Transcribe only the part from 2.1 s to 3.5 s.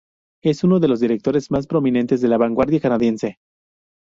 de la vanguardia canadiense.